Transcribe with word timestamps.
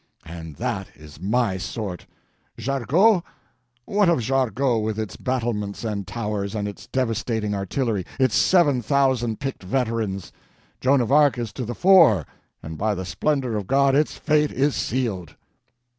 And 0.25 0.55
that 0.55 0.87
is 0.95 1.21
my 1.21 1.57
sort! 1.59 2.07
Jargeau? 2.57 3.21
What 3.85 4.09
of 4.09 4.19
Jargeau, 4.19 4.79
with 4.79 4.97
its 4.97 5.15
battlements 5.15 5.83
and 5.83 6.07
towers, 6.07 6.55
its 6.55 6.87
devastating 6.87 7.53
artillery, 7.53 8.05
its 8.19 8.35
seven 8.35 8.81
thousand 8.81 9.39
picked 9.39 9.61
veterans? 9.61 10.31
Joan 10.79 11.01
of 11.01 11.11
Arc 11.11 11.37
is 11.37 11.53
to 11.53 11.65
the 11.65 11.75
fore, 11.75 12.25
and 12.63 12.79
by 12.79 12.95
the 12.95 13.05
splendor 13.05 13.55
of 13.55 13.67
God 13.67 13.93
its 13.93 14.17
fate 14.17 14.51
is 14.51 14.75
sealed!" 14.75 15.35